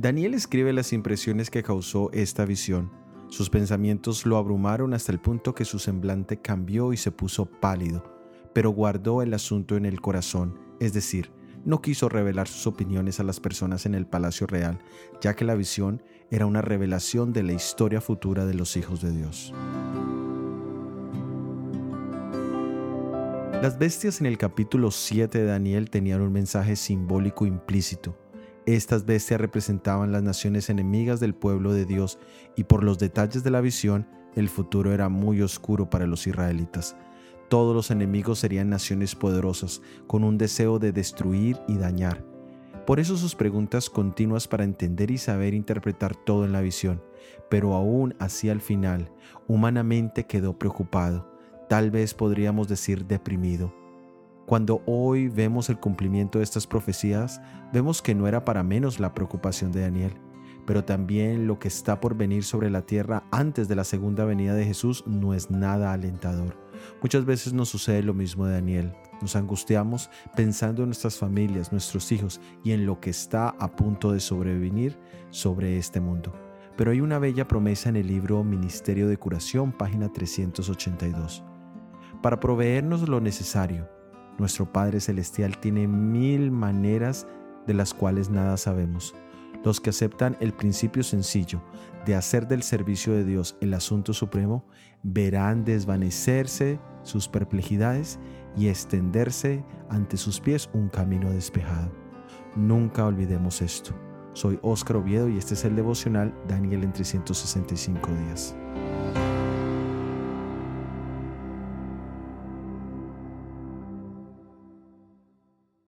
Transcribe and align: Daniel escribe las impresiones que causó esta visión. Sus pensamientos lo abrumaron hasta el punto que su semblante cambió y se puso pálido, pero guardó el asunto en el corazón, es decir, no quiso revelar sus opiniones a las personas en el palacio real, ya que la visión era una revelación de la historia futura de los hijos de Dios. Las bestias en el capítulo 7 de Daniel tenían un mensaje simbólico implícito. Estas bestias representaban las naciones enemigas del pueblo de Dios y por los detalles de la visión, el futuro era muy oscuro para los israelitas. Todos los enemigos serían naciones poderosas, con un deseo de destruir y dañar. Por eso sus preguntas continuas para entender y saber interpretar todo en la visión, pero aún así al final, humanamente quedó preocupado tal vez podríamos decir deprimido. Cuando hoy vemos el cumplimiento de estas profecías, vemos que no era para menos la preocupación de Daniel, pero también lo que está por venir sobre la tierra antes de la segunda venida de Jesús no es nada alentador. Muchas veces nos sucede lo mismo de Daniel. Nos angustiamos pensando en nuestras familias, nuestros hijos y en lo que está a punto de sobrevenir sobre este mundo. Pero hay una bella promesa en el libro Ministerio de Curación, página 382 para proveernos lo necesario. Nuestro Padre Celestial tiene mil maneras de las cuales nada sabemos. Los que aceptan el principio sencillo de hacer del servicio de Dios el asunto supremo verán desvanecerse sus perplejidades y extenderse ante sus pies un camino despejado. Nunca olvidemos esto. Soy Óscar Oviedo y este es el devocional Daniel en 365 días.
Daniel 0.00 0.32
escribe 0.32 0.72
las 0.72 0.94
impresiones 0.94 1.50
que 1.50 1.62
causó 1.62 2.10
esta 2.14 2.46
visión. 2.46 2.90
Sus 3.28 3.50
pensamientos 3.50 4.24
lo 4.24 4.38
abrumaron 4.38 4.94
hasta 4.94 5.12
el 5.12 5.20
punto 5.20 5.54
que 5.54 5.66
su 5.66 5.78
semblante 5.78 6.38
cambió 6.38 6.94
y 6.94 6.96
se 6.96 7.12
puso 7.12 7.44
pálido, 7.44 8.02
pero 8.54 8.70
guardó 8.70 9.20
el 9.20 9.34
asunto 9.34 9.76
en 9.76 9.84
el 9.84 10.00
corazón, 10.00 10.58
es 10.80 10.94
decir, 10.94 11.30
no 11.66 11.82
quiso 11.82 12.08
revelar 12.08 12.48
sus 12.48 12.66
opiniones 12.66 13.20
a 13.20 13.24
las 13.24 13.40
personas 13.40 13.84
en 13.84 13.94
el 13.94 14.06
palacio 14.06 14.46
real, 14.46 14.78
ya 15.20 15.36
que 15.36 15.44
la 15.44 15.54
visión 15.54 16.02
era 16.30 16.46
una 16.46 16.62
revelación 16.62 17.34
de 17.34 17.42
la 17.42 17.52
historia 17.52 18.00
futura 18.00 18.46
de 18.46 18.54
los 18.54 18.78
hijos 18.78 19.02
de 19.02 19.12
Dios. 19.12 19.52
Las 23.60 23.78
bestias 23.78 24.22
en 24.22 24.28
el 24.28 24.38
capítulo 24.38 24.92
7 24.92 25.40
de 25.40 25.44
Daniel 25.44 25.90
tenían 25.90 26.22
un 26.22 26.32
mensaje 26.32 26.74
simbólico 26.74 27.44
implícito. 27.44 28.16
Estas 28.70 29.04
bestias 29.04 29.40
representaban 29.40 30.12
las 30.12 30.22
naciones 30.22 30.70
enemigas 30.70 31.18
del 31.18 31.34
pueblo 31.34 31.72
de 31.72 31.86
Dios 31.86 32.20
y 32.54 32.62
por 32.62 32.84
los 32.84 33.00
detalles 33.00 33.42
de 33.42 33.50
la 33.50 33.60
visión, 33.60 34.06
el 34.36 34.48
futuro 34.48 34.92
era 34.92 35.08
muy 35.08 35.42
oscuro 35.42 35.90
para 35.90 36.06
los 36.06 36.28
israelitas. 36.28 36.96
Todos 37.48 37.74
los 37.74 37.90
enemigos 37.90 38.38
serían 38.38 38.70
naciones 38.70 39.16
poderosas, 39.16 39.82
con 40.06 40.22
un 40.22 40.38
deseo 40.38 40.78
de 40.78 40.92
destruir 40.92 41.58
y 41.66 41.78
dañar. 41.78 42.24
Por 42.86 43.00
eso 43.00 43.16
sus 43.16 43.34
preguntas 43.34 43.90
continuas 43.90 44.46
para 44.46 44.62
entender 44.62 45.10
y 45.10 45.18
saber 45.18 45.52
interpretar 45.52 46.14
todo 46.14 46.44
en 46.44 46.52
la 46.52 46.60
visión, 46.60 47.02
pero 47.48 47.74
aún 47.74 48.14
así 48.20 48.50
al 48.50 48.60
final, 48.60 49.10
humanamente 49.48 50.26
quedó 50.26 50.56
preocupado 50.56 51.28
tal 51.70 51.92
vez 51.92 52.14
podríamos 52.14 52.66
decir 52.66 53.06
deprimido. 53.06 53.72
Cuando 54.46 54.82
hoy 54.86 55.28
vemos 55.28 55.70
el 55.70 55.78
cumplimiento 55.78 56.38
de 56.38 56.44
estas 56.44 56.66
profecías, 56.66 57.40
vemos 57.72 58.02
que 58.02 58.14
no 58.14 58.26
era 58.26 58.44
para 58.44 58.62
menos 58.62 58.98
la 58.98 59.14
preocupación 59.14 59.70
de 59.70 59.82
Daniel, 59.82 60.12
pero 60.66 60.84
también 60.84 61.46
lo 61.46 61.58
que 61.58 61.68
está 61.68 62.00
por 62.00 62.16
venir 62.16 62.42
sobre 62.42 62.70
la 62.70 62.82
tierra 62.82 63.22
antes 63.30 63.68
de 63.68 63.76
la 63.76 63.84
segunda 63.84 64.24
venida 64.24 64.54
de 64.54 64.64
Jesús 64.64 65.04
no 65.06 65.34
es 65.34 65.50
nada 65.50 65.92
alentador. 65.92 66.56
Muchas 67.02 67.24
veces 67.24 67.52
nos 67.52 67.68
sucede 67.68 68.02
lo 68.02 68.14
mismo 68.14 68.46
de 68.46 68.54
Daniel. 68.54 68.92
Nos 69.20 69.36
angustiamos 69.36 70.10
pensando 70.34 70.82
en 70.82 70.88
nuestras 70.88 71.18
familias, 71.18 71.72
nuestros 71.72 72.10
hijos 72.10 72.40
y 72.64 72.72
en 72.72 72.86
lo 72.86 73.00
que 73.00 73.10
está 73.10 73.50
a 73.50 73.76
punto 73.76 74.12
de 74.12 74.20
sobrevenir 74.20 74.98
sobre 75.30 75.78
este 75.78 76.00
mundo. 76.00 76.32
Pero 76.76 76.90
hay 76.90 77.00
una 77.00 77.18
bella 77.18 77.46
promesa 77.46 77.90
en 77.90 77.96
el 77.96 78.06
libro 78.06 78.42
Ministerio 78.42 79.08
de 79.08 79.18
Curación, 79.18 79.72
página 79.72 80.10
382 80.10 81.44
para 82.22 82.40
proveernos 82.40 83.08
lo 83.08 83.20
necesario. 83.20 83.88
Nuestro 84.40 84.72
Padre 84.72 85.00
Celestial 85.00 85.58
tiene 85.58 85.86
mil 85.86 86.50
maneras 86.50 87.26
de 87.66 87.74
las 87.74 87.92
cuales 87.92 88.30
nada 88.30 88.56
sabemos. 88.56 89.14
Los 89.62 89.82
que 89.82 89.90
aceptan 89.90 90.38
el 90.40 90.54
principio 90.54 91.02
sencillo 91.02 91.62
de 92.06 92.14
hacer 92.14 92.48
del 92.48 92.62
servicio 92.62 93.12
de 93.12 93.26
Dios 93.26 93.58
el 93.60 93.74
asunto 93.74 94.14
supremo 94.14 94.64
verán 95.02 95.66
desvanecerse 95.66 96.80
sus 97.02 97.28
perplejidades 97.28 98.18
y 98.56 98.68
extenderse 98.68 99.62
ante 99.90 100.16
sus 100.16 100.40
pies 100.40 100.70
un 100.72 100.88
camino 100.88 101.30
despejado. 101.30 101.92
Nunca 102.56 103.04
olvidemos 103.04 103.60
esto. 103.60 103.94
Soy 104.32 104.58
Óscar 104.62 104.96
Oviedo 104.96 105.28
y 105.28 105.36
este 105.36 105.52
es 105.52 105.66
el 105.66 105.76
devocional 105.76 106.34
Daniel 106.48 106.84
en 106.84 106.94
365 106.94 108.10
días. 108.10 108.56